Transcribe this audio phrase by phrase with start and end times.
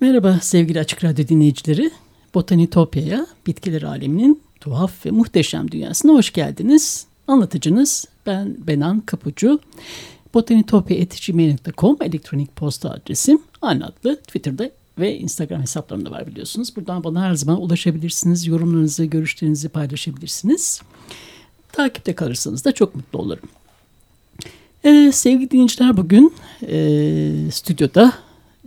[0.00, 1.90] Merhaba sevgili Açık Radyo dinleyicileri.
[2.34, 7.06] Botanitopya'ya, bitkiler aleminin tuhaf ve muhteşem dünyasına hoş geldiniz.
[7.28, 9.60] Anlatıcınız ben Benan Kapucu.
[10.34, 13.42] Botanitopya.gmail.com elektronik posta adresim.
[13.62, 16.76] Aynı adlı Twitter'da ve Instagram hesaplarımda var biliyorsunuz.
[16.76, 18.46] Buradan bana her zaman ulaşabilirsiniz.
[18.46, 20.80] Yorumlarınızı, görüşlerinizi paylaşabilirsiniz.
[21.72, 23.48] Takipte kalırsanız da çok mutlu olurum.
[24.84, 28.12] Ee, sevgili dinleyiciler bugün e, stüdyoda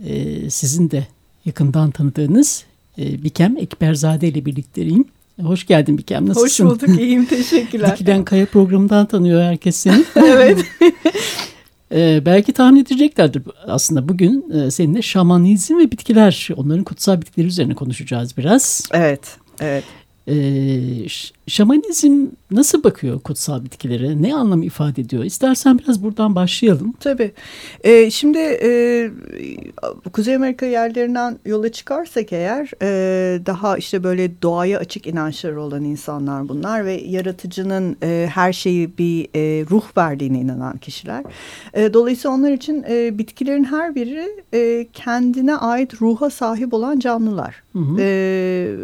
[0.04, 1.06] e, sizin de
[1.44, 2.64] yakından tanıdığınız
[2.98, 5.04] e, Bikem Ekberzade ile birlikteyim.
[5.42, 6.28] Hoş geldin Bikem.
[6.28, 6.66] Nasılsın?
[6.66, 7.00] Hoş bulduk.
[7.00, 7.92] iyiyim Teşekkürler.
[7.92, 10.04] Dikilen Kaya programından tanıyor herkes seni.
[10.16, 10.58] evet.
[11.92, 17.74] ee, belki tahmin edeceklerdir aslında bugün e, seninle şamanizm ve bitkiler, onların kutsal bitkileri üzerine
[17.74, 18.88] konuşacağız biraz.
[18.92, 19.84] Evet, evet.
[20.28, 21.08] Ee,
[21.46, 24.22] şamanizm nasıl bakıyor kutsal bitkilere?
[24.22, 25.24] Ne anlam ifade ediyor?
[25.24, 26.94] İstersen biraz buradan başlayalım.
[27.00, 27.32] Tabii.
[27.84, 29.10] Ee, şimdi e,
[30.12, 36.48] Kuzey Amerika yerlerinden yola çıkarsak eğer e, daha işte böyle doğaya açık inançları olan insanlar
[36.48, 41.24] bunlar ve yaratıcının e, her şeyi bir e, ruh verdiğine inanan kişiler.
[41.74, 47.62] E, dolayısıyla onlar için e, bitkilerin her biri e, kendine ait ruha sahip olan canlılar.
[47.72, 47.96] Hı hı.
[48.00, 48.76] E,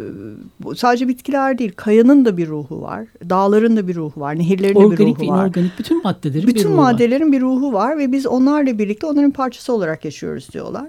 [0.75, 5.17] sadece bitkiler değil, kayanın da bir ruhu var, dağların da bir ruhu var, nehirlerin organik
[5.17, 5.45] de bir ruhu ve var.
[5.45, 7.31] Organik bütün maddelerin bütün bir ruhu maddelerin var.
[7.31, 10.87] bir ruhu var ve biz onlarla birlikte onların parçası olarak yaşıyoruz diyorlar.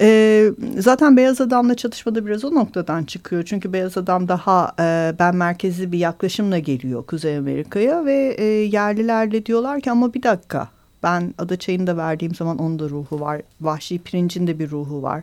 [0.00, 3.42] E, zaten Beyaz Adam'la çatışmada biraz o noktadan çıkıyor.
[3.42, 9.46] Çünkü Beyaz Adam daha e, ben merkezli bir yaklaşımla geliyor Kuzey Amerika'ya ve e, yerlilerle
[9.46, 10.68] diyorlar ki ama bir dakika
[11.02, 13.42] ben ada çayını da verdiğim zaman onun da ruhu var.
[13.60, 15.22] Vahşi pirincin de bir ruhu var.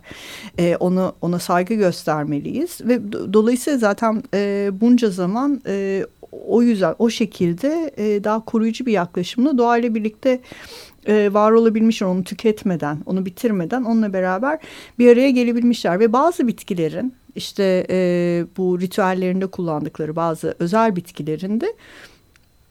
[0.59, 6.05] E, onu ona saygı göstermeliyiz ve do, dolayısıyla zaten e, bunca zaman e,
[6.47, 10.39] o yüzden o şekilde e, daha koruyucu bir yaklaşımla doğayla birlikte
[11.07, 12.07] e, var olabilmişler.
[12.07, 14.59] Onu tüketmeden, onu bitirmeden onunla beraber
[14.99, 15.99] bir araya gelebilmişler.
[15.99, 17.97] Ve bazı bitkilerin işte e,
[18.57, 21.73] bu ritüellerinde kullandıkları bazı özel bitkilerinde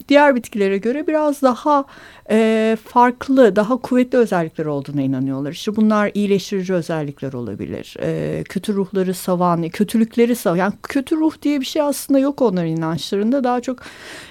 [0.08, 1.84] diğer bitkilere göre biraz daha
[2.30, 5.52] e, farklı, daha kuvvetli özellikler olduğuna inanıyorlar.
[5.52, 7.96] İşte bunlar iyileştirici özellikler olabilir.
[8.02, 10.56] E, kötü ruhları savan, kötülükleri savan.
[10.56, 13.44] Yani kötü ruh diye bir şey aslında yok onların inançlarında.
[13.44, 13.78] Daha çok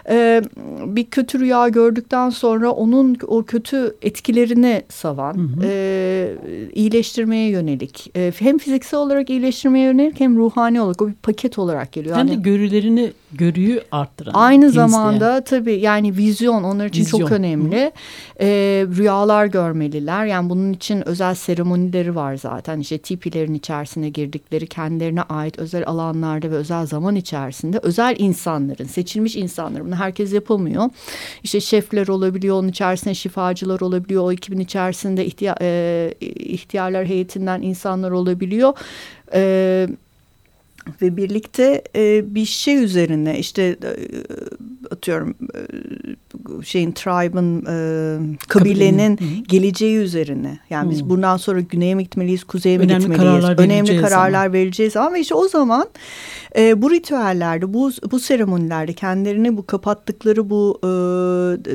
[0.09, 0.41] e,
[0.85, 5.61] bir kötü rüya gördükten sonra onun o kötü etkilerini savan, hı hı.
[5.63, 6.35] E,
[6.73, 8.11] iyileştirmeye yönelik.
[8.15, 12.17] E, hem fiziksel olarak iyileştirmeye yönelik hem ruhani olarak o bir paket olarak geliyor.
[12.17, 14.33] Hem yani, de görülerini, görüyü arttıran.
[14.33, 14.87] Aynı temizleyen.
[14.87, 17.19] zamanda tabii yani vizyon onlar için vizyon.
[17.19, 17.81] çok önemli.
[17.81, 17.91] Hı hı
[18.41, 18.47] e,
[18.97, 20.25] rüyalar görmeliler.
[20.25, 22.79] Yani bunun için özel seremonileri var zaten.
[22.79, 29.35] İşte tipilerin içerisine girdikleri kendilerine ait özel alanlarda ve özel zaman içerisinde özel insanların, seçilmiş
[29.35, 30.89] insanların bunu herkes yapamıyor.
[31.43, 38.11] İşte şefler olabiliyor, onun içerisinde şifacılar olabiliyor, o ekibin içerisinde ihtiya e, ihtiyarlar heyetinden insanlar
[38.11, 38.73] olabiliyor.
[39.31, 39.89] Evet
[41.01, 43.93] ve birlikte e, bir şey üzerine işte e,
[44.91, 49.43] atıyorum e, şeyin tribe'ın e, kabilenin Kabilenin.
[49.47, 50.91] geleceği üzerine yani hmm.
[50.91, 54.53] biz bundan sonra güneye mi gitmeliyiz kuzeye mi önemli gitmeliyiz kararlar önemli kararlar zaman.
[54.53, 55.87] vereceğiz ama işte o zaman
[56.57, 60.87] e, bu ritüellerde bu bu seremonilerde kendilerini bu kapattıkları bu e,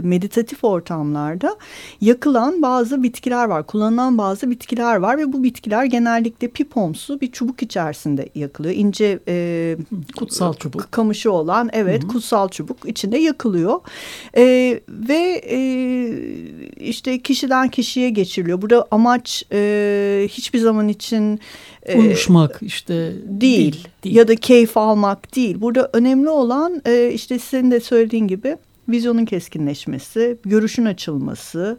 [0.00, 1.56] meditatif ortamlarda
[2.00, 7.62] yakılan bazı bitkiler var kullanılan bazı bitkiler var ve bu bitkiler genellikle pipomsu bir çubuk
[7.62, 9.76] içerisinde yakılıyor ince e,
[10.16, 10.92] kutsal çubuk.
[10.92, 12.10] kamışı olan evet Hı -hı.
[12.10, 13.80] kutsal çubuk içinde yakılıyor.
[14.36, 14.44] E,
[14.88, 15.58] ve e,
[16.80, 18.62] işte kişiden kişiye geçiriliyor.
[18.62, 21.40] Burada amaç e, hiçbir zaman için
[21.82, 24.16] e, uyuşmak işte değil, değil, değil.
[24.16, 25.60] ya da keyif almak değil.
[25.60, 28.56] Burada önemli olan e, işte senin de söylediğin gibi
[28.88, 31.78] vizyonun keskinleşmesi görüşün açılması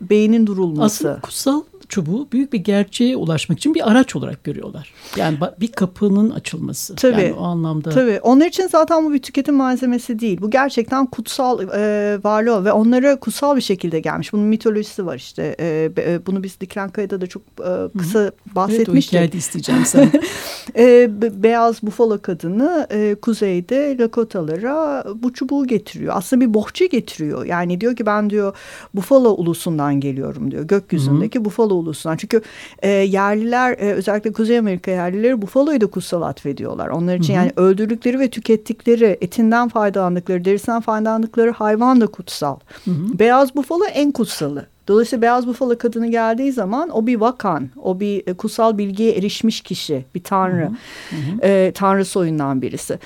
[0.00, 1.08] beynin durulması.
[1.08, 4.92] Aslında kutsal çubuğu büyük bir gerçeğe ulaşmak için bir araç olarak görüyorlar.
[5.16, 6.96] Yani bir kapının açılması.
[6.96, 7.22] Tabii.
[7.22, 7.90] Yani o anlamda.
[7.90, 8.20] Tabii.
[8.22, 10.40] Onlar için zaten bu bir tüketim malzemesi değil.
[10.40, 14.32] Bu gerçekten kutsal e, varlığı ve onlara kutsal bir şekilde gelmiş.
[14.32, 15.56] Bunun mitolojisi var işte.
[15.60, 18.54] E, e, bunu biz Diklen Kaya'da da çok e, kısa Hı -hı.
[18.54, 19.14] bahsetmiştik.
[19.14, 20.10] Evet o isteyeceğim sen.
[20.76, 21.10] e,
[21.42, 26.14] beyaz bufalo kadını e, kuzeyde Lakotalara bu çubuğu getiriyor.
[26.16, 27.44] Aslında bir bohça getiriyor.
[27.44, 28.56] Yani diyor ki ben diyor
[28.94, 30.64] bufalo ulusundan geliyorum diyor.
[30.64, 31.44] Gökyüzündeki Hı -hı.
[31.44, 32.16] bufalo ulusundan.
[32.16, 32.42] Çünkü
[32.82, 36.88] e, yerliler e, özellikle Kuzey Amerika yerlileri bufaloyu da kutsal atfediyorlar.
[36.88, 37.40] Onlar için Hı -hı.
[37.40, 42.56] yani öldürdükleri ve tükettikleri etinden faydalandıkları, derisinden faydalandıkları hayvan da kutsal.
[42.84, 43.18] Hı -hı.
[43.18, 44.66] Beyaz bufalo en kutsalı.
[44.88, 49.60] Dolayısıyla beyaz bufalo kadını geldiği zaman o bir vakan, o bir e, kutsal bilgiye erişmiş
[49.60, 50.70] kişi, bir tanrı,
[51.10, 51.46] hı hı.
[51.46, 52.98] E, tanrı soyundan birisi.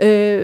[0.00, 0.40] E,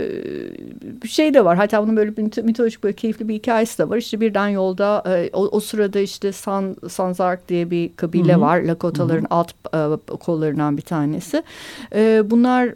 [1.03, 1.57] bir şey de var.
[1.57, 3.97] Hatta bunun böyle bir mitolojik böyle keyifli bir hikayesi de var.
[3.97, 8.41] İşte birden yolda e, o, o sırada işte San, Sanzark diye bir kabile Hı -hı.
[8.41, 8.61] var.
[8.61, 9.31] Lakotaların Hı -hı.
[9.31, 9.53] alt
[10.13, 11.43] e, kollarından bir tanesi.
[11.95, 12.75] E, bunlar e,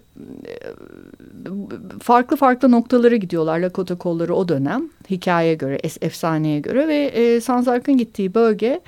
[2.02, 7.96] farklı farklı noktalara gidiyorlar Lakota kolları o dönem hikayeye göre efsaneye göre ve e, Sanzark'ın
[7.96, 8.80] gittiği bölge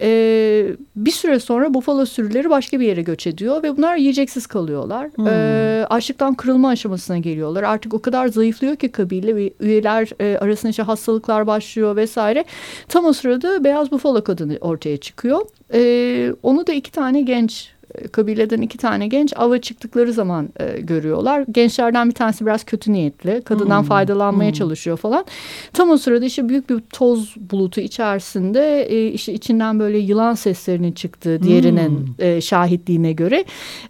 [0.00, 0.66] e,
[0.96, 5.10] bir süre sonra bufalo sürüleri başka bir yere göç ediyor ve bunlar yiyeceksiz kalıyorlar.
[5.14, 5.26] Hmm.
[5.26, 7.62] E, açlıktan kırılma aşamasına geliyorlar.
[7.62, 12.44] Artık o kadar zayıflıyor ki kabile ve üyeler e, arasında işte hastalıklar başlıyor vesaire.
[12.88, 15.40] Tam o sırada beyaz bufalo kadını ortaya çıkıyor.
[15.74, 17.70] E, onu da iki tane genç
[18.12, 21.44] kabileden iki tane genç ava çıktıkları zaman e, görüyorlar.
[21.50, 23.42] Gençlerden bir tanesi biraz kötü niyetli.
[23.42, 23.88] Kadından hmm.
[23.88, 24.58] faydalanmaya hmm.
[24.58, 25.24] çalışıyor falan.
[25.72, 30.92] Tam o sırada işte büyük bir toz bulutu içerisinde e, işte içinden böyle yılan seslerinin
[30.92, 32.26] çıktığı diğerinin hmm.
[32.26, 33.44] e, şahitliğine göre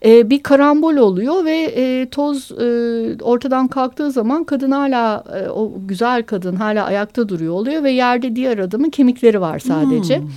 [0.04, 2.64] e, bir karambol oluyor ve e, toz e,
[3.22, 8.36] ortadan kalktığı zaman kadın hala e, o güzel kadın hala ayakta duruyor oluyor ve yerde
[8.36, 10.18] diğer adamın kemikleri var sadece.
[10.18, 10.28] Hmm.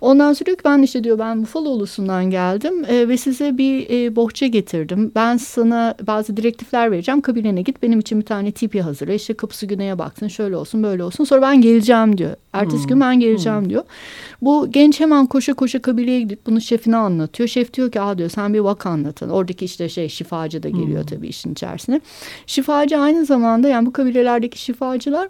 [0.00, 3.90] Ondan sonra diyor ki ben işte diyor ben Bufalo ulusundan geldim e, ve size bir
[3.90, 5.12] e, bohça getirdim.
[5.14, 7.20] Ben sana bazı direktifler vereceğim.
[7.20, 9.12] Kabilene git benim için bir tane tipi hazırla.
[9.12, 11.24] İşte kapısı güneye baksın şöyle olsun böyle olsun.
[11.24, 12.36] Sonra ben geleceğim diyor.
[12.52, 12.88] Ertesi hmm.
[12.88, 13.70] gün ben geleceğim hmm.
[13.70, 13.84] diyor.
[14.42, 17.48] Bu genç hemen koşa koşa kabileye gidip bunu şefine anlatıyor.
[17.48, 19.28] Şef diyor ki Aa diyor sen bir vaka anlatın.
[19.28, 21.06] Oradaki işte şey şifacı da geliyor hmm.
[21.06, 22.00] tabii işin içerisine.
[22.46, 25.28] Şifacı aynı zamanda yani bu kabilelerdeki şifacılar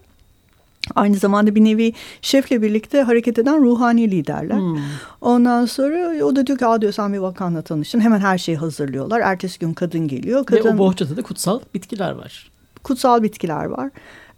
[0.95, 1.93] Aynı zamanda bir nevi
[2.23, 4.57] şefle birlikte hareket eden ruhani liderler.
[4.57, 4.79] Hmm.
[5.21, 8.01] Ondan sonra o da diyor ki Aa diyor sen bir vakanla tanıştın.
[8.01, 9.21] Hemen her şeyi hazırlıyorlar.
[9.21, 10.47] Ertesi gün kadın geliyor.
[10.47, 12.51] Kadın, Ve o bohçada da kutsal bitkiler var.
[12.83, 13.91] Kutsal bitkiler var.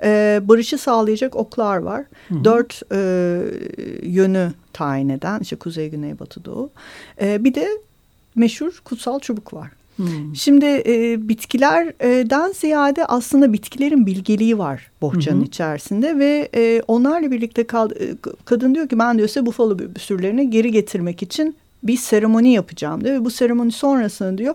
[0.03, 2.05] Ee, barışı sağlayacak oklar var.
[2.29, 2.45] Hmm.
[2.45, 2.99] Dört e,
[4.03, 6.71] yönü tayin eden işte kuzey, güney, batı, doğu.
[7.21, 7.69] Ee, bir de
[8.35, 9.71] meşhur kutsal çubuk var.
[10.03, 10.37] Hmm.
[10.37, 15.45] Şimdi e, bitkilerden ziyade aslında bitkilerin bilgeliği var bohçanın hmm.
[15.45, 18.15] içerisinde ve e, onlarla birlikte kal, e,
[18.45, 23.15] kadın diyor ki ben diyor size bufalo sürülerini geri getirmek için bir seremoni yapacağım diyor
[23.15, 24.55] ve bu seremoni sonrasında diyor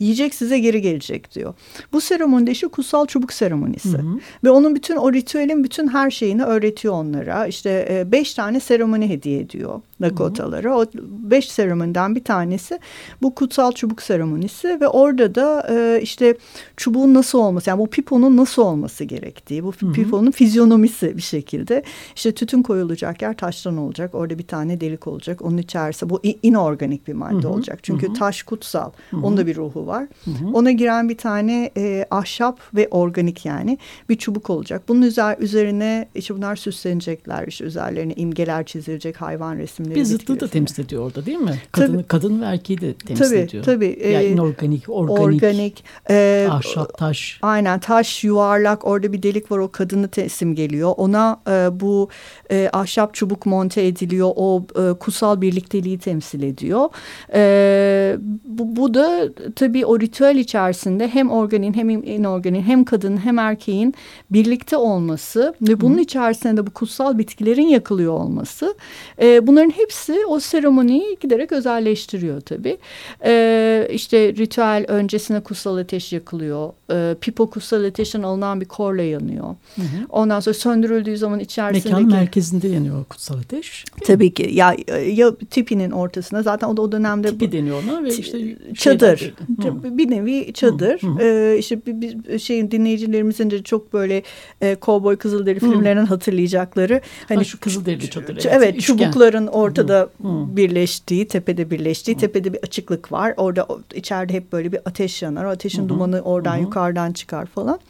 [0.00, 1.54] yiyecek size geri gelecek diyor.
[1.92, 4.18] Bu seremonide işte kutsal çubuk seremonisi hı hı.
[4.44, 7.46] ve onun bütün o ritüelin bütün her şeyini öğretiyor onlara.
[7.46, 10.78] İşte e, beş tane seremoni hediye ediyor Dakotalara.
[10.78, 12.78] O beş seremoniden bir tanesi
[13.22, 16.36] bu kutsal çubuk seremonisi ve orada da e, işte
[16.76, 19.92] çubuğun nasıl olması yani bu piponun nasıl olması gerektiği bu hı hı.
[19.92, 21.82] piponun fizyonomisi bir şekilde
[22.16, 27.08] işte tütün koyulacak yer taştan olacak orada bir tane delik olacak onun içerisinde bu inorganik
[27.08, 27.48] bir madde hı hı.
[27.48, 28.14] olacak çünkü hı hı.
[28.14, 29.20] taş kutsal hı hı.
[29.26, 30.06] onun da bir ruhu var.
[30.24, 30.52] Hı hı.
[30.52, 33.78] Ona giren bir tane e, ahşap ve organik yani
[34.08, 34.82] bir çubuk olacak.
[34.88, 37.46] Bunun üzer, üzerine işte bunlar süslenecekler.
[37.48, 39.94] İşte üzerlerine imgeler çizilecek hayvan resimleri.
[39.94, 41.60] Bir zıtlığı da temsil ediyor orada değil mi?
[41.72, 43.64] Kadın, tabii, kadın ve erkeği de temsil tabii, ediyor.
[43.64, 43.98] Tabii.
[44.12, 47.38] Yani e, inorganik, organik, organik e, ahşap, taş.
[47.42, 50.94] Aynen taş, yuvarlak orada bir delik var o kadını tesim geliyor.
[50.96, 52.08] Ona e, bu
[52.50, 54.32] e, ahşap çubuk monte ediliyor.
[54.36, 56.88] O e, kutsal birlikteliği temsil ediyor.
[57.34, 63.38] E, bu, bu da tabii o ritüel içerisinde hem organin hem inorganin hem kadının hem
[63.38, 63.94] erkeğin
[64.30, 66.00] birlikte olması ve bunun Hı.
[66.00, 68.74] içerisinde de bu kutsal bitkilerin yakılıyor olması
[69.22, 72.78] e, bunların hepsi o seremoniyi giderek özelleştiriyor tabii.
[73.24, 76.72] E, işte ritüel öncesine kutsal ateş yakılıyor.
[76.92, 79.56] E, pipo kutsal ateşten alınan bir korla yanıyor.
[79.76, 80.06] Hı hı.
[80.08, 81.88] Ondan sonra söndürüldüğü zaman içerisindeki...
[81.88, 83.84] Mekanın merkezinde yanıyor kutsal ateş.
[84.06, 84.50] Tabii ki.
[84.52, 84.76] Ya,
[85.12, 87.28] ya tipinin ortasında zaten o da o dönemde...
[87.28, 88.56] Tipi deniyor ona ve işte...
[88.74, 89.34] Çadır.
[89.62, 89.62] Hı.
[89.74, 91.02] Bir nevi çadır.
[91.02, 91.22] Hı.
[91.22, 94.22] Ee, işte bir, bir şeyin dinleyicilerimizin de çok böyle
[94.60, 97.00] e, Kovboy Kızılderi filmlerinden hatırlayacakları.
[97.28, 98.36] Hani ha, şu Kızılderili çadır.
[98.36, 100.28] Evet, evet çubukların ortada hı.
[100.28, 100.56] Hı.
[100.56, 102.18] birleştiği, tepede birleştiği, hı.
[102.18, 103.34] tepede bir açıklık var.
[103.36, 105.44] Orada içeride hep böyle bir ateş yanar.
[105.44, 105.88] O ateşin hı.
[105.88, 106.60] dumanı oradan hı.
[106.60, 107.80] yukarıdan çıkar falan.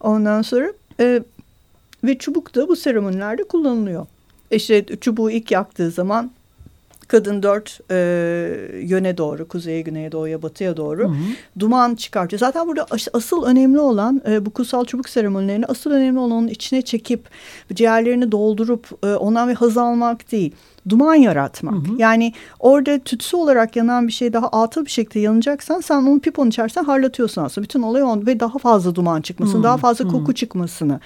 [0.00, 1.22] Ondan sonra e,
[2.04, 4.06] ve çubuk da bu seremonilerde kullanılıyor.
[4.50, 6.30] İşte çubuğu ilk yaktığı zaman
[7.10, 7.96] kadın dört e,
[8.82, 11.14] yöne doğru, kuzeye, güneye, doğuya, batıya doğru hı hı.
[11.58, 12.40] duman çıkartıyor.
[12.40, 16.82] Zaten burada asıl önemli olan e, bu kutsal çubuk seremonilerini asıl önemli olan onun içine
[16.82, 17.28] çekip
[17.74, 20.54] ciğerlerini doldurup e, ondan bir haz almak değil
[20.88, 21.74] duman yaratmak.
[21.74, 21.96] Hı hı.
[21.98, 26.48] Yani orada tütsü olarak yanan bir şey daha atıl bir şekilde yanacaksan sen onu piponun
[26.48, 27.64] içerisinde harlatıyorsun aslında.
[27.64, 30.08] Bütün olay on ve daha fazla duman çıkmasını, hı, daha fazla hı.
[30.08, 31.00] koku çıkmasını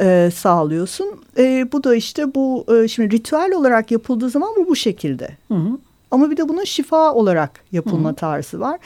[0.00, 1.06] e, sağlıyorsun.
[1.38, 5.28] E, bu da işte bu e, şimdi ritüel olarak yapıldığı zaman bu bu şekilde.
[5.48, 5.78] Hı hı.
[6.10, 8.14] Ama bir de bunun şifa olarak yapılma Hı.
[8.14, 8.78] tarzı var.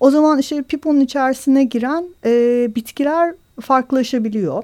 [0.00, 2.30] O zaman işte piponun içerisine giren e,
[2.74, 4.62] bitkiler farklılaşabiliyor.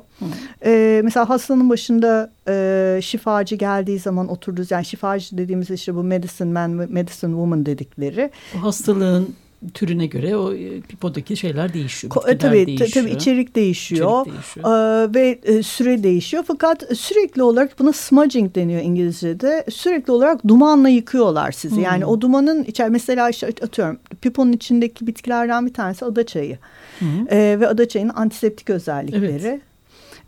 [0.65, 6.53] Ee, mesela hastanın başında e, şifacı geldiği zaman oturduğu yani şifacı dediğimiz işte bu medicine
[6.53, 8.31] man, medicine woman dedikleri.
[8.57, 9.35] O hastalığın
[9.75, 12.13] türüne göre o e, pipodaki şeyler değişiyor.
[12.13, 12.91] Ko- tabii, değişiyor.
[13.05, 14.23] tabii içerik değişiyor.
[14.23, 14.67] İçerik değişiyor.
[14.67, 16.45] Ee, ve e, süre değişiyor.
[16.47, 19.65] Fakat sürekli olarak buna smudging deniyor İngilizce'de.
[19.71, 21.77] Sürekli olarak dumanla yıkıyorlar sizi.
[21.77, 21.83] Hmm.
[21.83, 26.59] Yani o dumanın içer mesela işte atıyorum piponun içindeki bitkilerden bir tanesi ada çayı.
[26.99, 27.09] Hmm.
[27.31, 29.47] Ee, ve ada çayının antiseptik özellikleri.
[29.47, 29.61] Evet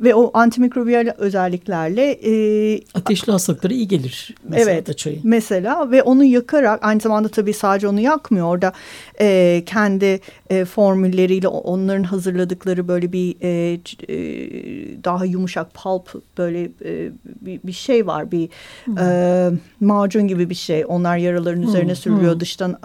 [0.00, 4.34] ve o antimikrobiyal özelliklerle e, ateşli hastalıklara iyi gelir.
[4.44, 4.98] Mesela evet.
[4.98, 5.20] Çayı.
[5.22, 8.46] Mesela ve onu yakarak aynı zamanda tabii sadece onu yakmıyor.
[8.46, 8.72] Orada
[9.20, 10.20] e, kendi
[10.50, 17.72] e, formülleriyle onların hazırladıkları böyle bir e, e, daha yumuşak pulp böyle e, bir, bir
[17.72, 18.32] şey var.
[18.32, 18.48] Bir
[18.84, 18.98] hmm.
[18.98, 20.84] e, macun gibi bir şey.
[20.88, 21.68] Onlar yaraların hmm.
[21.68, 22.32] üzerine sürülüyor.
[22.32, 22.40] Hmm.
[22.40, 22.78] Dıştan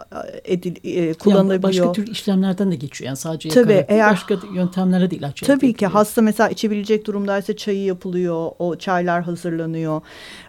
[0.45, 1.73] edil, e, kullanılabiliyor.
[1.73, 3.07] Yani başka tür işlemlerden de geçiyor.
[3.07, 7.07] Yani sadece tabii, yakarak eğer, başka yöntemlere de ilaç Tabii ki hasta mesela içebilecek gelecek
[7.07, 10.01] durumdaysa çayı yapılıyor, o çaylar hazırlanıyor,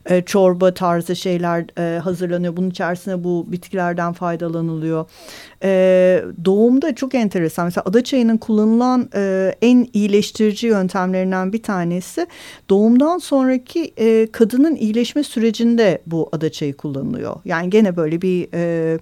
[0.06, 2.56] e, çorba tarzı şeyler e, hazırlanıyor.
[2.56, 5.06] Bunun içerisinde bu bitkilerden faydalanılıyor.
[5.62, 7.64] E, doğumda çok enteresan.
[7.64, 12.26] Mesela ada çayının kullanılan e, en iyileştirici yöntemlerinden bir tanesi
[12.68, 17.36] doğumdan sonraki e, kadının iyileşme sürecinde bu ada çayı kullanılıyor.
[17.44, 18.48] Yani gene böyle bir...
[18.54, 18.98] E,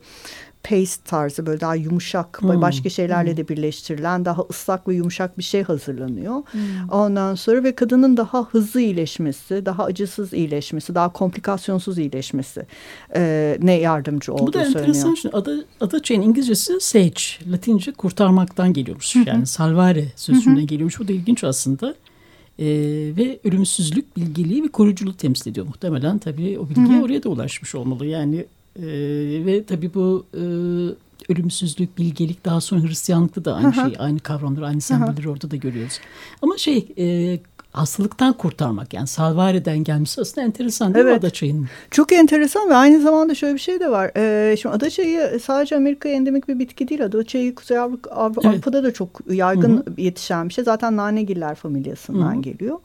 [0.62, 2.62] paste tarzı böyle daha yumuşak hmm.
[2.62, 3.36] başka şeylerle hmm.
[3.36, 6.34] de birleştirilen daha ıslak ve yumuşak bir şey hazırlanıyor.
[6.34, 6.60] Hmm.
[6.90, 12.66] Ondan sonra ve kadının daha hızlı iyileşmesi, daha acısız iyileşmesi, daha komplikasyonsuz iyileşmesi
[13.16, 14.74] e, ne yardımcı olduğu söyleniyor.
[14.74, 15.14] Bu da enteresan.
[15.14, 19.14] Şimdi ada, ada çayın İngilizcesi sage, Latince kurtarmaktan geliyormuş.
[19.14, 19.28] Hı -hı.
[19.28, 21.00] Yani salvare sözünden geliyormuş.
[21.00, 21.94] Bu da ilginç aslında.
[22.58, 22.66] Ee,
[23.16, 25.66] ve ölümsüzlük, bilgeliği ve koruyuculuğu temsil ediyor.
[25.66, 28.06] Muhtemelen tabii o bilgi oraya da ulaşmış olmalı.
[28.06, 28.46] Yani
[28.78, 28.86] e,
[29.46, 30.42] ve tabii bu e,
[31.32, 36.00] ölümsüzlük, bilgelik daha sonra Hristiyanlıkta da aynı şey, aynı kavramlar, aynı sembolleri orada da görüyoruz.
[36.42, 37.38] Ama şey e,
[37.80, 41.14] hastalıktan kurtarmak yani salvareden gelmesi aslında enteresan değil evet.
[41.14, 41.66] mi adaçayının?
[41.90, 44.10] Çok enteresan ve aynı zamanda şöyle bir şey de var.
[44.16, 47.04] Ee, şimdi adaçayı sadece Amerika'ya endemik bir bitki değil.
[47.04, 48.46] Adaçayı Kuzey Avrupa, evet.
[48.46, 50.00] Avrupa'da da çok yaygın Hı -hı.
[50.00, 50.64] yetişen bir şey.
[50.64, 52.42] Zaten nanegiller familyasından Hı -hı.
[52.42, 52.78] geliyor.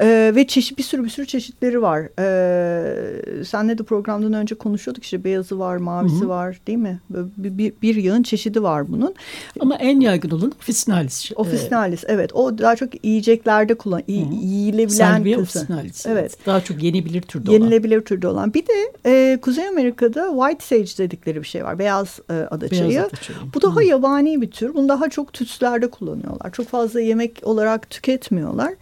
[0.00, 2.08] Ee, ve çeşit bir sürü bir sürü çeşitleri var.
[2.18, 6.28] Ee, senle de programdan önce konuşuyorduk işte beyazı var, mavisi Hı -hı.
[6.28, 7.00] var değil mi?
[7.10, 9.14] Bir, bir, bir yığın çeşidi var bunun.
[9.60, 11.30] Ama en yaygın olan ofisinalis.
[11.36, 12.34] Ofisinalis evet.
[12.34, 16.06] O daha çok yiyeceklerde kullan yiyilebilen officinalis.
[16.06, 16.46] Evet.
[16.46, 17.60] Daha çok yenilebilir türde olan.
[17.60, 18.54] Yenilebilir türde olan.
[18.54, 21.78] Bir de e, Kuzey Amerika'da white sage dedikleri bir şey var.
[21.78, 22.90] Beyaz e, adaçayı.
[22.90, 23.38] Beyaz adaçayı.
[23.54, 23.84] Bu daha Hı.
[23.84, 24.74] yabani bir tür.
[24.74, 26.52] Bunu daha çok tütslerde kullanıyorlar.
[26.52, 28.74] Çok fazla yemek olarak tüketmiyorlar.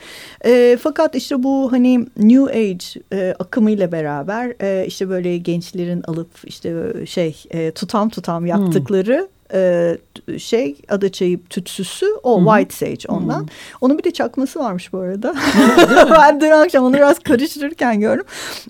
[0.45, 6.31] E, fakat işte bu hani New Age e, akımıyla beraber e, işte böyle gençlerin alıp
[6.45, 9.97] işte şey e, tutam tutam yaptıkları e,
[10.39, 12.57] şey adaçayı tütsüsü o Hı -hı.
[12.57, 13.41] white sage ondan.
[13.41, 13.49] Hı -hı.
[13.81, 15.35] Onun bir de çakması varmış bu arada.
[16.11, 18.25] ben dün akşam onu biraz karıştırırken gördüm.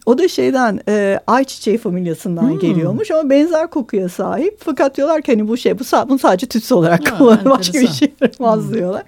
[0.06, 2.60] O da şeyden e, ayçiçeği familyasından Hı -hı.
[2.60, 4.58] geliyormuş ama benzer kokuya sahip.
[4.64, 7.44] Fakat diyorlar ki hani bu şey bu, bunu sadece tütsü olarak kullanır.
[7.44, 9.02] Başka bir şey yaramaz diyorlar.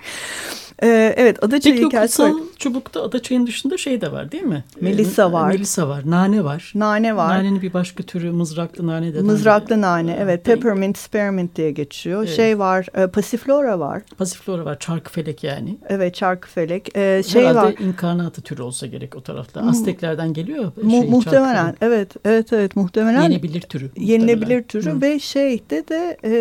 [0.83, 2.33] Ee, evet adaçayı Peki hikayesi var.
[2.59, 4.65] çubukta adaçayın dışında şey de var değil mi?
[4.81, 5.49] Melisa var.
[5.49, 6.03] Melisa var.
[6.07, 6.73] Nane var.
[6.75, 7.29] Nane var.
[7.29, 9.21] Nanenin bir başka türü mızraklı nane de.
[9.21, 10.45] Mızraklı nane evet.
[10.45, 12.25] Peppermint, spearmint diye geçiyor.
[12.25, 12.37] Evet.
[12.37, 12.87] Şey var.
[12.95, 14.03] E, pasiflora var.
[14.19, 14.79] Pasiflora var.
[14.79, 15.79] Çarkıfelek yani.
[15.89, 16.97] Evet çarkıfelek.
[16.97, 17.75] Ee, şey Herhalde var.
[17.87, 19.61] inkarnatı türü olsa gerek o tarafta.
[19.69, 20.73] Azteklerden geliyor.
[20.83, 21.77] Mu şey, muhtemelen.
[21.81, 22.15] Evet.
[22.25, 23.23] Evet evet muhtemelen.
[23.23, 23.91] Yenebilir türü.
[23.97, 25.03] Yenilebilir türü Hı.
[25.03, 26.33] ve şeyde de e,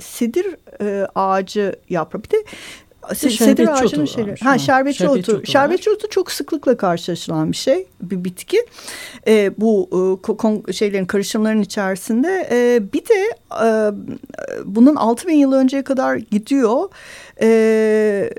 [0.00, 0.46] sidir
[0.80, 2.22] e, ağacı yaprağı.
[2.22, 2.36] Bir de
[3.14, 4.40] Sedir ağacının şeyleri.
[4.40, 5.46] Ha, şerbetçi, şerbetçi otu.
[5.46, 8.66] Şerbetçi otu çok sıklıkla karşılaşılan bir şey, bir bitki.
[9.26, 9.88] Ee, bu
[10.68, 12.48] e, şeylerin karışımların içerisinde.
[12.50, 13.68] E, bir de e,
[14.64, 16.88] bunun 6000 yıl önceye kadar gidiyor.
[17.42, 18.30] E,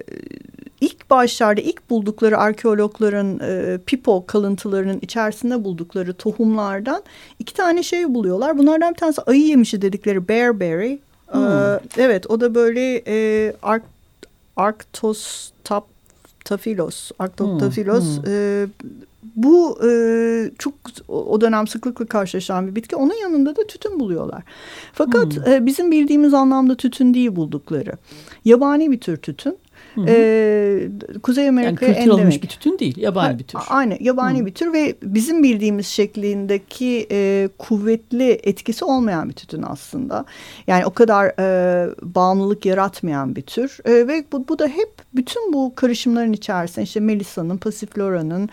[0.82, 7.04] ilk başlarda ilk buldukları arkeologların e, pipo kalıntılarının içerisinde buldukları tohumlardan
[7.40, 8.58] iki tane şey buluyorlar.
[8.58, 11.00] Bunlardan bir tanesi ayı yemişi dedikleri bearberry.
[11.32, 11.44] Hmm.
[11.44, 13.54] Ee, evet o da böyle e,
[14.55, 14.86] ark
[16.41, 17.12] Arctostaphylos.
[17.20, 18.34] Arctostaphylos hmm, hmm.
[18.34, 18.67] e,
[19.36, 20.74] bu e, çok
[21.08, 22.96] o dönem sıklıkla karşılaşan bir bitki.
[22.96, 24.43] Onun yanında da tütün buluyorlar.
[24.93, 25.53] Fakat hmm.
[25.53, 27.93] e, bizim bildiğimiz anlamda tütün değil buldukları.
[28.46, 29.58] Yabani bir tür tütün.
[29.96, 30.90] Hı Ee,
[31.24, 32.44] Kuzey Amerika'ya yani endemik.
[32.44, 33.60] bir tütün değil, yabani ha, bir tür.
[33.70, 34.46] Aynen, yabani Hı.
[34.46, 40.26] bir tür ve bizim bildiğimiz şeklindeki e, kuvvetli etkisi olmayan bir tütün aslında.
[40.68, 45.54] Yani o kadar e, bağımlılık yaratmayan bir tür e, ve bu, bu da hep bütün
[45.54, 48.50] bu karışımların içerisinde işte Melisa'nın, Passiflora'nın,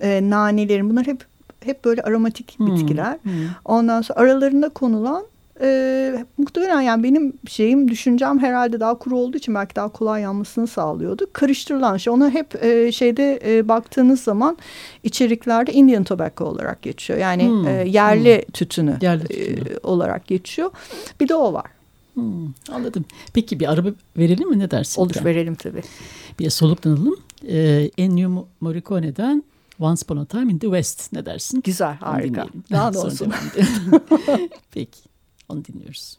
[0.00, 1.24] e, nanelerin bunlar hep
[1.64, 3.18] hep böyle aromatik bitkiler.
[3.22, 3.32] Hmm,
[3.64, 5.24] Ondan sonra aralarında konulan
[5.60, 10.66] e, muhtemelen yani benim şeyim düşüncem herhalde daha kuru olduğu için belki daha kolay yanmasını
[10.66, 11.26] sağlıyordu.
[11.32, 14.58] Karıştırılan şey ona hep e, şeyde e, baktığınız zaman
[15.02, 17.18] içeriklerde Indian tobacco olarak geçiyor.
[17.18, 17.68] Yani hmm.
[17.68, 18.52] e, yerli hmm.
[18.52, 19.68] tütünü, yerli tütünü.
[19.68, 20.70] E, olarak geçiyor.
[21.20, 21.66] Bir de o var.
[22.14, 23.04] Hmm, anladım.
[23.34, 25.02] Peki bir araba verelim mi ne dersin?
[25.02, 25.82] Olur verelim tabii.
[26.38, 27.16] Bir soluklanalım.
[27.48, 29.42] Ee, Ennio Morricone'den
[29.80, 31.62] Once Upon a Time in the West ne dersin?
[31.64, 32.46] Güzel harika.
[32.70, 33.32] Daha da olsun.
[34.70, 35.07] Peki
[35.48, 36.18] onu dinliyoruz.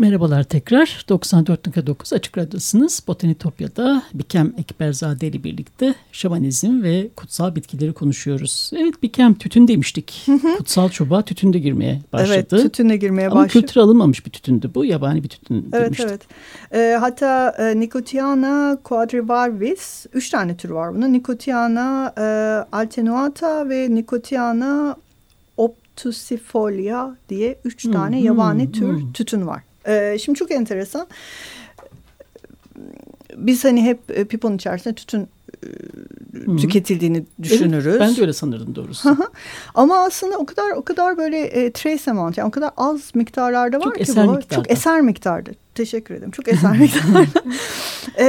[0.00, 1.04] Merhabalar tekrar.
[1.08, 3.00] 94.9 Açık Radyosu'nuz.
[3.06, 8.70] Botanitopya'da Bikem Ekberzade ile birlikte şamanizm ve kutsal bitkileri konuşuyoruz.
[8.76, 10.26] Evet Bikem tütün demiştik.
[10.58, 12.32] Kutsal çobağa tütün de girmeye başladı.
[12.32, 13.58] Evet tütün de girmeye Ama başladı.
[13.58, 14.84] Ama kültür alınmamış bir tütündü bu.
[14.84, 16.08] Yabani bir tütün evet, demiştik.
[16.10, 16.26] Evet
[16.70, 17.00] evet.
[17.00, 20.06] Hatta e, Nicotiana quadrivalvis.
[20.12, 21.12] Üç tane tür var bunun.
[21.12, 22.22] Nicotiana e,
[22.72, 24.96] altenuata ve Nicotiana
[25.56, 29.12] obtusifolia diye üç hmm, tane yabani hmm, tür hmm.
[29.12, 29.69] tütün var.
[29.86, 31.06] Ee, şimdi çok enteresan.
[33.36, 35.28] Biz hani hep piponun içerisinde tütün
[36.34, 36.56] Hı-hı.
[36.56, 37.86] tüketildiğini düşünürüz.
[37.86, 39.16] Evet, ben de öyle sanırdım doğrusu.
[39.74, 43.78] Ama aslında o kadar o kadar böyle e, trace amount yani o kadar az miktarlarda
[43.78, 44.32] var çok ki eser bu.
[44.32, 44.54] Miktarda.
[44.54, 45.50] Çok eser miktarda.
[45.74, 46.30] Teşekkür ederim.
[46.30, 47.26] Çok eser miktarda.
[48.18, 48.26] e,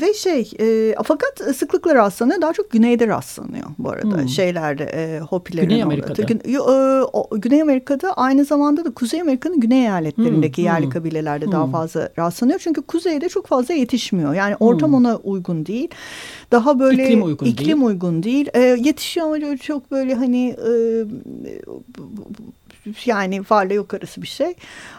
[0.00, 2.40] ve şey e, fakat sıklıkla rastlanıyor.
[2.40, 4.16] Daha çok güneyde rastlanıyor bu arada.
[4.16, 4.28] Hmm.
[4.28, 6.22] Şeylerde e, Hopilerin Güney Amerika'da.
[6.22, 10.66] Gün, e, Güney Amerika'da aynı zamanda da Kuzey Amerika'nın güney eyaletlerindeki hmm.
[10.66, 10.92] yerli hmm.
[10.92, 11.52] kabilelerde hmm.
[11.52, 12.58] daha fazla rastlanıyor.
[12.58, 14.34] Çünkü kuzeyde çok fazla yetişmiyor.
[14.34, 14.96] Yani ortam hmm.
[14.96, 15.88] ona uygun değil.
[16.52, 17.86] Daha böyle iklim uygun iklim değil.
[17.86, 18.48] Uygun değil.
[18.54, 20.70] E, yetişiyor ama çok böyle hani e,
[23.04, 24.54] yani varla yok arası bir şey.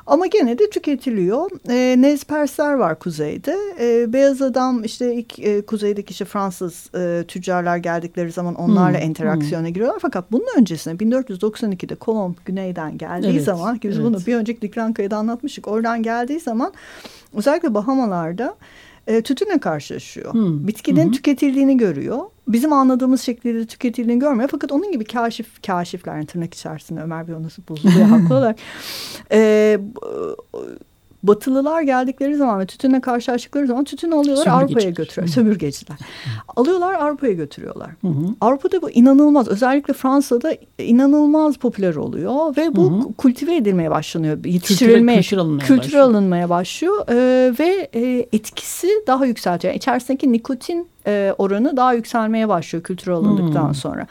[0.08, 1.50] Ama gene de tüketiliyor.
[1.69, 3.58] E, Nezpersler var kuzeyde.
[3.80, 9.10] E, beyaz adam işte ilk e, kuzeydeki işte Fransız e, tüccarlar geldikleri zaman onlarla hmm,
[9.10, 9.73] interaksiyona hmm.
[9.73, 10.00] giriyorlar.
[10.02, 14.08] Fakat bunun öncesinde 1492'de Kolomb güneyden geldiği evet, zaman ki biz evet.
[14.08, 15.67] bunu bir önceki Diklankaya'da anlatmıştık.
[15.67, 16.73] Oradan geldiği zaman
[17.34, 18.56] özellikle Bahamalarda
[19.07, 20.33] e, tütünle karşılaşıyor.
[20.33, 20.67] Hmm.
[20.67, 21.11] Bitkinin hmm.
[21.11, 22.19] tüketildiğini görüyor.
[22.47, 24.49] Bizim anladığımız şekilde tüketildiğini görmüyor.
[24.51, 28.57] Fakat onun gibi kaşif, kaşifler yani tırnak içerisinde Ömer Bey nasıl bozuluyor haklı olarak.
[29.31, 29.79] E,
[31.23, 35.27] Batılılar geldikleri zaman ve tütünle karşılaştıkları zaman tütün alıyorlar Avrupa'ya götürüyor.
[35.27, 35.97] Sömürgeciler.
[36.56, 37.89] Alıyorlar Avrupa'ya götürüyorlar.
[38.01, 38.25] Hı hı.
[38.41, 43.13] Avrupa'da bu inanılmaz özellikle Fransa'da inanılmaz popüler oluyor ve bu hı hı.
[43.13, 44.45] kultive edilmeye başlanıyor.
[44.45, 46.03] Yetiştirilmeye, kültür, alınmaya kültür başlıyor.
[46.03, 49.73] alınmaya başlıyor ee, ve e, etkisi daha yükseltiyor.
[49.73, 53.73] Yani içerisindeki nikotin e, oranı daha yükselmeye başlıyor kültür alındıktan hı.
[53.73, 54.08] sonra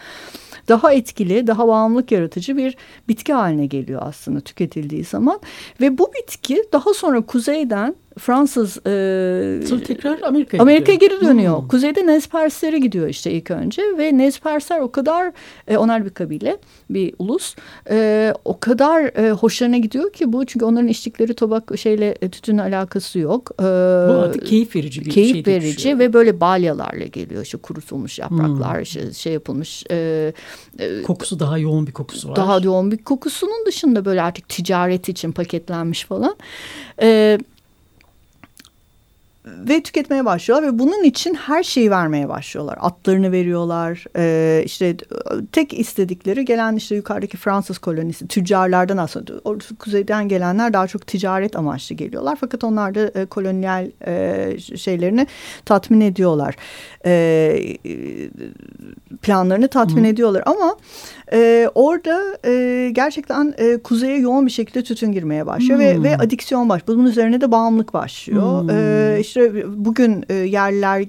[0.69, 2.77] daha etkili, daha bağımlılık yaratıcı bir
[3.09, 5.41] bitki haline geliyor aslında tüketildiği zaman.
[5.81, 11.61] Ve bu bitki daha sonra kuzeyden Fransız e, Sonra tekrar Amerika'ya Amerika geri dönüyor.
[11.61, 11.69] Hmm.
[11.69, 15.33] Kuzeyde Nezperslere gidiyor işte ilk önce ve Nezpersler o kadar
[15.69, 16.59] e, onlar bir kabile,
[16.91, 17.55] bir ulus.
[17.91, 22.63] E, o kadar e, hoşlarına gidiyor ki bu çünkü onların içtikleri tobak şeyle e, tütünle
[22.63, 23.51] alakası yok.
[23.61, 25.55] E, bu artık keyif verici bir keyif şey.
[25.55, 25.99] verici düşüyor.
[25.99, 27.43] ve böyle balyalarla geliyor.
[27.43, 28.83] İşte kurutulmuş yapraklar, hmm.
[28.83, 29.85] işte şey yapılmış.
[29.91, 30.33] E,
[30.79, 32.37] e, kokusu daha yoğun bir kokusu var.
[32.37, 36.37] Daha yoğun bir kokusunun dışında böyle artık ticaret için paketlenmiş falan.
[36.99, 37.41] Evet
[39.47, 42.79] ve tüketmeye başlıyorlar ve bunun için her şeyi vermeye başlıyorlar.
[42.81, 44.05] Atlarını veriyorlar.
[44.17, 44.97] Ee, işte
[45.53, 49.33] tek istedikleri gelen işte yukarıdaki Fransız kolonisi tüccarlardan aslında
[49.79, 52.37] kuzeyden gelenler daha çok ticaret amaçlı geliyorlar.
[52.41, 55.27] Fakat onlar da e, kolonyal e, şeylerini
[55.65, 56.55] tatmin ediyorlar.
[57.07, 57.77] E,
[59.23, 60.09] planlarını tatmin Hı.
[60.09, 60.77] ediyorlar ama
[61.33, 66.69] e, orada e, gerçekten e, kuzeye yoğun bir şekilde tütün girmeye başlıyor ve, ve adiksi,yon
[66.69, 66.99] başlıyor.
[66.99, 68.63] Bunun üzerine de bağımlılık başlıyor.
[68.63, 68.71] Hmm.
[68.71, 71.05] E, işte bugün e, yerliler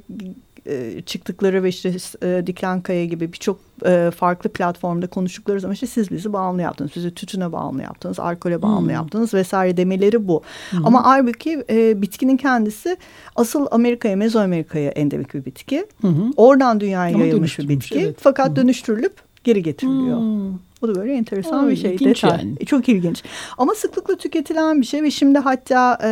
[0.68, 6.12] e, çıktıkları ve işte e, Diklankaya gibi birçok e, farklı platformda konuştukları zaman işte siz
[6.12, 8.90] bizi bağımlı yaptınız, sizi tütüne bağımlı yaptınız, alkole bağımlı hmm.
[8.90, 10.42] yaptınız vesaire demeleri bu.
[10.70, 10.86] Hmm.
[10.86, 12.98] Ama halbuki e, bitkinin kendisi
[13.36, 15.86] asıl Amerika'ya, Mezoamerika'ya endemik bir bitki.
[16.02, 16.32] Hmm.
[16.38, 18.00] Oradan dünyaya Ama yayılmış bir bitki.
[18.00, 18.16] Evet.
[18.20, 18.56] Fakat hmm.
[18.56, 20.20] dönüştürülüp geri getiriliyor.
[20.20, 20.60] Hmm.
[20.82, 22.00] Bu da böyle enteresan Aa, bir şey.
[22.00, 22.32] Detay.
[22.32, 22.56] Yani.
[22.60, 23.24] E, çok ilginç.
[23.58, 26.12] Ama sıklıkla tüketilen bir şey ve şimdi hatta e,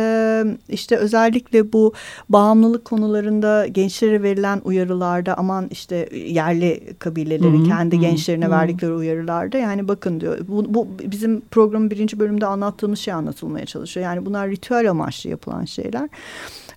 [0.68, 1.92] işte özellikle bu
[2.28, 7.68] bağımlılık konularında gençlere verilen uyarılarda aman işte yerli kabilelerin Hı-hı.
[7.68, 8.04] kendi Hı-hı.
[8.04, 8.52] gençlerine Hı-hı.
[8.52, 10.38] verdikleri uyarılarda yani bakın diyor.
[10.48, 14.04] Bu, bu bizim programın birinci bölümde anlattığımız şey anlatılmaya çalışıyor.
[14.04, 16.08] Yani bunlar ritüel amaçlı yapılan şeyler.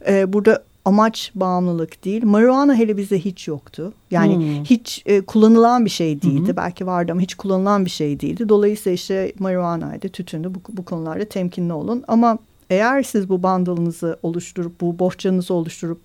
[0.08, 2.24] Ee, burada amaç bağımlılık değil.
[2.26, 3.94] Marijuana hele bizde hiç yoktu.
[4.12, 4.64] Yani hmm.
[4.64, 6.48] hiç e, kullanılan bir şey değildi.
[6.48, 6.58] Hmm.
[6.58, 8.50] Belki vardı ama hiç kullanılan bir şey değildi.
[8.50, 10.52] Dolayısıyla işte marijuanaydı, tütündü.
[10.56, 12.04] Bu, bu konularda temkinli olun.
[12.08, 12.38] Ama
[12.70, 16.02] eğer siz bu bandılınızı oluşturup, bu bohçanızı oluşturup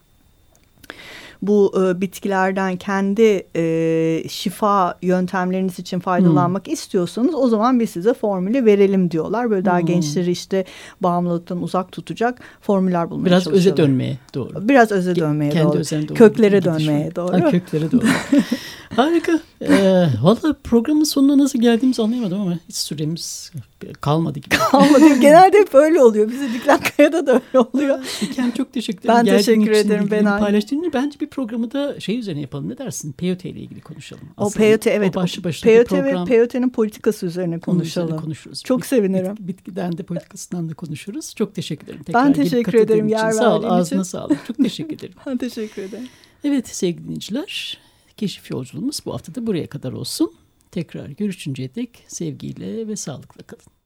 [1.42, 6.72] bu e, bitkilerden kendi e, şifa yöntemleriniz için faydalanmak hmm.
[6.72, 9.50] istiyorsanız o zaman biz size formülü verelim diyorlar.
[9.50, 9.86] Böyle daha hmm.
[9.86, 10.64] gençleri işte
[11.00, 14.68] bağımlılıktan uzak tutacak formüller bulmaya Biraz öze dönmeye doğru.
[14.68, 16.08] Biraz öze dönmeye Kendi doğru.
[16.08, 16.14] doğru.
[16.14, 17.32] Köklere dönmeye doğru.
[17.32, 18.06] Ha, köklere doğru.
[18.96, 19.40] Harika.
[19.60, 23.52] Ee, Valla programın sonuna nasıl geldiğimizi anlayamadım ama hiç süremiz
[24.00, 24.48] kalmadı gibi.
[24.48, 25.14] Kalmadı.
[25.20, 26.30] Genelde hep öyle oluyor.
[26.30, 27.98] Bize Diklankaya'da da öyle oluyor.
[28.20, 29.14] Diken çok teşekkür ederim.
[29.16, 30.08] Ben Geldiğin teşekkür ederim.
[30.10, 32.68] Ben paylaştığın Bence bir programı da şey üzerine yapalım.
[32.68, 33.12] Ne dersin?
[33.12, 34.28] Peyote ile ilgili konuşalım.
[34.36, 35.16] Aslında o peyote evet.
[35.16, 36.26] O başlı başına peyote program.
[36.26, 38.08] ve peyotenin politikası üzerine konuşalım.
[38.08, 38.62] Üzerine konuşuruz.
[38.62, 39.36] Çok Bit, sevinirim.
[39.36, 41.34] Bit, bitkiden de politikasından da konuşuruz.
[41.34, 42.02] Çok teşekkür ederim.
[42.02, 43.64] Tekrar ben teşekkür ederim yer Sağ ol.
[43.64, 44.46] Ağzına sağlık.
[44.46, 45.14] Çok teşekkür ederim.
[45.26, 46.08] ben teşekkür ederim.
[46.44, 47.83] Evet sevgili dinleyiciler.
[48.16, 50.34] Keşif yolculuğumuz bu hafta da buraya kadar olsun.
[50.70, 53.83] Tekrar görüşünceye dek sevgiyle ve sağlıkla kalın.